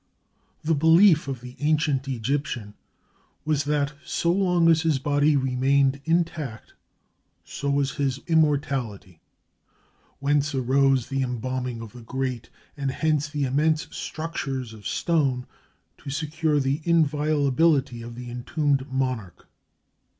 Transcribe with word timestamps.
The 0.63 0.73
belief 0.73 1.27
of 1.27 1.41
the 1.41 1.55
ancient 1.59 2.07
Egyptian 2.07 2.73
was 3.45 3.65
that 3.65 3.93
so 4.03 4.31
long 4.31 4.67
as 4.67 4.81
his 4.81 4.97
body 4.97 5.35
remained 5.35 6.01
intact 6.05 6.73
so 7.43 7.69
was 7.69 7.97
his 7.97 8.19
immortality; 8.25 9.21
whence 10.17 10.55
arose 10.55 11.09
the 11.09 11.21
embalming 11.21 11.81
of 11.83 11.93
the 11.93 12.01
great, 12.01 12.49
and 12.75 12.89
hence 12.89 13.29
the 13.29 13.43
immense 13.43 13.95
structures 13.95 14.73
of 14.73 14.87
stone 14.87 15.45
to 15.99 16.09
secure 16.09 16.59
the 16.59 16.81
inviolability 16.83 18.01
of 18.01 18.15
the 18.15 18.31
entombed 18.31 18.91
monarch. 18.91 19.47